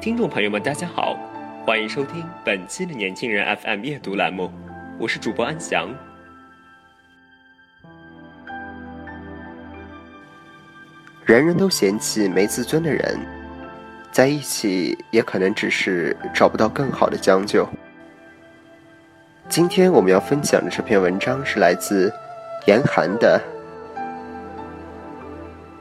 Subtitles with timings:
[0.00, 1.18] 听众朋友们，大家好，
[1.66, 4.48] 欢迎收听本期的年轻人 FM 阅读栏目，
[4.96, 5.92] 我是主播安翔。
[11.24, 13.18] 人人都嫌弃没自尊的人，
[14.12, 17.68] 在一起也可能只是找不到更好的将就。
[19.48, 22.12] 今天我们要分享的这篇文章是来自
[22.66, 23.42] 严寒的《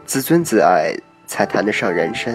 [0.05, 0.91] 自尊自爱
[1.27, 2.34] 才谈得上人生》。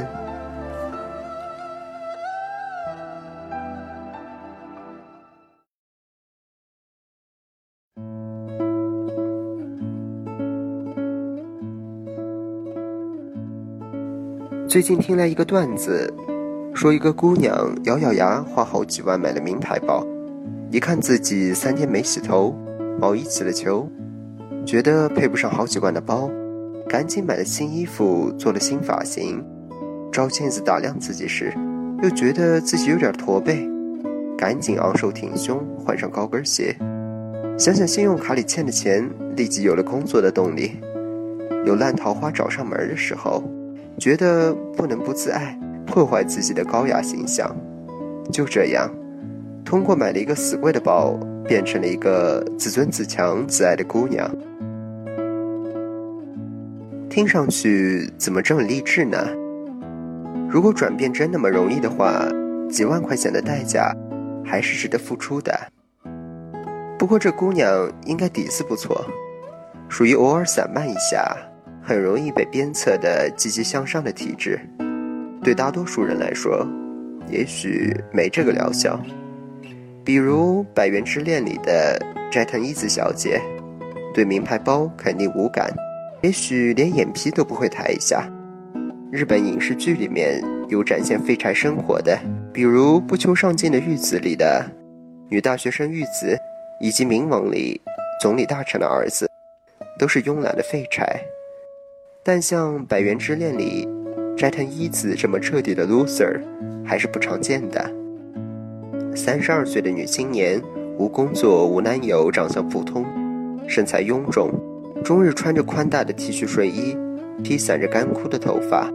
[14.72, 16.10] 最近听来一个段子，
[16.74, 20.02] 说一个姑娘咬咬牙花好几万买了名牌包，
[20.70, 22.56] 一看自己三天没洗头，
[22.98, 23.86] 毛衣起了球，
[24.64, 26.30] 觉得配不上好几万的包，
[26.88, 29.44] 赶紧买了新衣服，做了新发型，
[30.10, 31.52] 照镜子打量自己时，
[32.02, 33.68] 又觉得自己有点驼背，
[34.38, 36.74] 赶紧昂首挺胸换上高跟鞋，
[37.58, 40.80] 想想信用卡里欠的钱，立即有了工作的动力，
[41.66, 43.44] 有烂桃花找上门的时候。
[43.98, 47.54] 觉得不能不自爱，破坏自己的高雅形象，
[48.32, 48.90] 就这样，
[49.64, 54.28] 通过买了一个死贵的包，变成了一个自尊自强、自爱的姑娘。
[57.08, 59.18] 听上去怎么这么励志呢？
[60.48, 62.26] 如果转变真那么容易的话，
[62.70, 63.94] 几万块钱的代价
[64.44, 65.52] 还是值得付出的。
[66.98, 69.04] 不过这姑娘应该底子不错，
[69.88, 71.36] 属于偶尔散漫一下。
[71.82, 74.60] 很容易被鞭策的积极向上的体质，
[75.42, 76.66] 对大多数人来说，
[77.28, 79.00] 也许没这个疗效。
[80.04, 82.00] 比如《百元之恋》里的
[82.30, 83.40] 斋藤一子小姐，
[84.14, 85.72] 对名牌包肯定无感，
[86.22, 88.28] 也许连眼皮都不会抬一下。
[89.10, 92.18] 日本影视剧里面有展现废柴生活的，
[92.52, 94.64] 比如《不求上进的玉子》里的
[95.28, 96.38] 女大学生玉子，
[96.80, 97.80] 以及《冥王》里
[98.20, 99.28] 总理大臣的儿子，
[99.98, 101.20] 都是慵懒的废柴。
[102.24, 103.88] 但像《百元之恋》里
[104.36, 106.40] 斋藤一子这么彻底的 loser，
[106.84, 107.90] 还是不常见的。
[109.12, 110.62] 三十二岁的女青年，
[110.96, 113.04] 无工作、无男友，长相普通，
[113.66, 114.52] 身材臃肿，
[115.02, 116.96] 终日穿着宽大的 T 恤睡衣，
[117.42, 118.88] 披散着干枯的头发，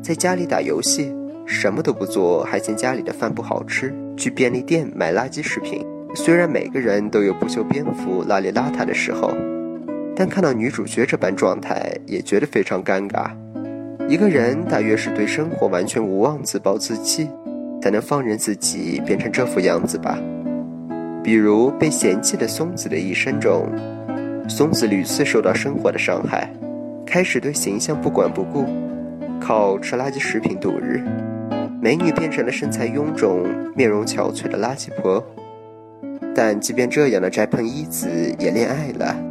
[0.00, 1.12] 在家里打游戏，
[1.46, 5.84] 什么都不做，还嫌家里的饭不好吃，去便利店买垃圾食品。
[6.14, 9.32] 虽然每个人都有不修边幅、邋里邋遢的时候。
[10.18, 13.30] 但看到女主角这般状态，也觉得非常尴尬。
[14.08, 17.30] 一个人大约是对生活完全无望、自暴自弃，
[17.80, 20.18] 才能放任自己变成这副样子吧。
[21.22, 23.68] 比如被嫌弃的松子的一生中，
[24.48, 26.52] 松子屡次受到生活的伤害，
[27.06, 28.64] 开始对形象不管不顾，
[29.40, 31.00] 靠吃垃圾食品度日。
[31.80, 33.46] 美女变成了身材臃肿、
[33.76, 35.24] 面容憔悴的垃圾婆。
[36.34, 38.08] 但即便这样的斋藤一子
[38.40, 39.27] 也恋爱了。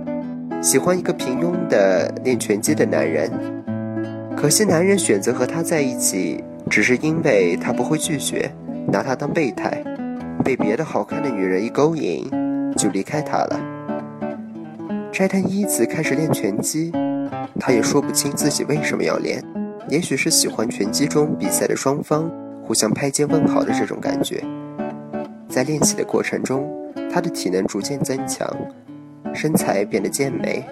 [0.61, 3.31] 喜欢一个平庸的练拳击的男人，
[4.35, 8.51] 可惜男人选择和她在一起，只是因为他不会拒绝，
[8.87, 9.83] 拿她当备胎，
[10.43, 12.29] 被别的好看的女人一勾引，
[12.75, 13.59] 就离开他了。
[15.11, 16.91] 斋藤一子开始练拳击，
[17.59, 19.41] 他也说不清自己为什么要练，
[19.87, 22.29] 也许是喜欢拳击中比赛的双方
[22.63, 24.43] 互相拍肩问好的这种感觉。
[25.47, 26.67] 在练习的过程中，
[27.11, 28.47] 他的体能逐渐增强。
[29.33, 30.65] 身材变得健美，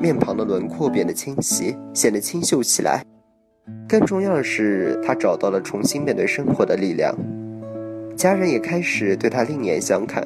[0.00, 3.02] 面庞的轮廓变得清晰，显得清秀起来。
[3.88, 7.14] 更重要的是，她找到了重新面对生活的力量。
[8.16, 10.22] 家人也开始对她另眼相看。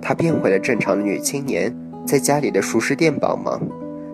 [0.00, 1.74] 她变回了正常的女青年，
[2.06, 3.60] 在家里的熟食店帮忙，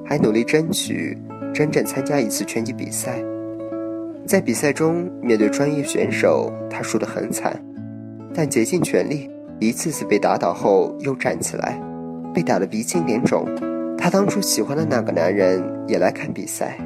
[0.05, 1.19] 还努力争取
[1.53, 3.23] 真正参加一次拳击比赛。
[4.27, 7.61] 在比赛中，面对专业选手，她输得很惨，
[8.33, 11.79] 但竭尽全力，一次次被打倒后又站起来。
[12.35, 13.47] 被打得鼻青脸肿，
[13.97, 16.77] 她当初喜欢的那个男人也来看比赛，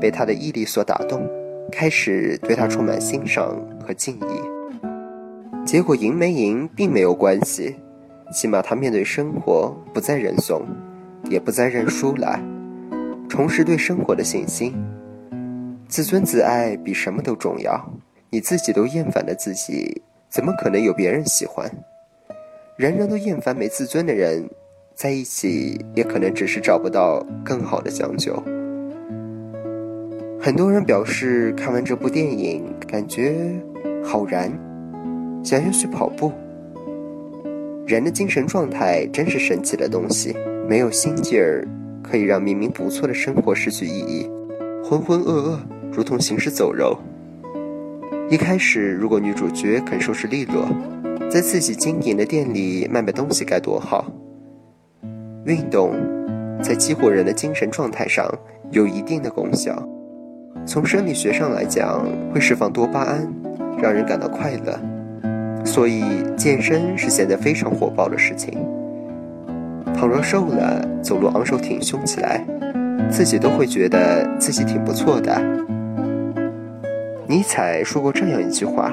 [0.00, 1.24] 被她的毅力所打动，
[1.70, 5.64] 开始对她充满欣赏和敬意。
[5.64, 7.76] 结果赢没赢并没有关系，
[8.32, 10.66] 起码她面对生活不再认怂，
[11.30, 12.38] 也不再认输了，
[13.28, 14.74] 重拾对生活的信心。
[15.86, 17.80] 自尊自爱比什么都重要。
[18.30, 21.70] 你自己都厌烦的自己，怎么可能有别人喜欢？
[22.78, 24.48] 人人都厌烦没自尊的人，
[25.02, 28.40] 在一起也可能只是找不到更好的将就。
[30.40, 33.34] 很多人表示看完这部电影感觉
[34.04, 34.48] 好燃，
[35.42, 36.30] 想要去跑步。
[37.84, 40.36] 人的精神状态真是神奇的东西，
[40.68, 41.66] 没有心劲儿，
[42.00, 44.30] 可以让明明不错的生活失去意义，
[44.84, 45.58] 浑浑噩噩。
[45.90, 46.96] 如同行尸走肉。
[48.30, 50.68] 一开始，如果女主角肯收拾利落，
[51.28, 54.06] 在自己经营的店里卖卖东西，该多好！
[55.44, 55.92] 运动
[56.62, 58.26] 在激活人的精神状态上
[58.70, 59.82] 有一定的功效，
[60.64, 63.26] 从生理学上来讲，会释放多巴胺，
[63.82, 64.78] 让人感到快乐。
[65.64, 66.04] 所以，
[66.36, 68.58] 健身是现在非常火爆的事情。
[69.94, 72.44] 倘若瘦了，走路昂首挺胸起来，
[73.10, 75.40] 自己都会觉得自己挺不错的。
[77.26, 78.92] 尼采说过这样一句话：“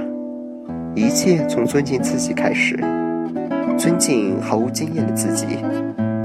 [0.95, 2.77] 一切从尊敬自己开始，
[3.77, 5.45] 尊敬毫无经验的自己，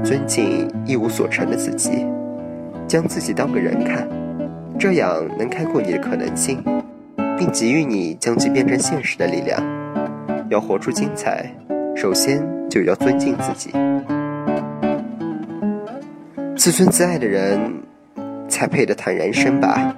[0.05, 2.05] 尊敬一无所成的自己，
[2.87, 4.07] 将自己当个人看，
[4.77, 6.63] 这样能开阔你的可能性，
[7.35, 9.59] 并给予你将其变成现实的力量。
[10.47, 11.51] 要活出精彩，
[11.95, 13.71] 首先就要尊敬自己。
[16.55, 17.59] 自尊自爱的人，
[18.47, 19.97] 才配得谈人生吧。”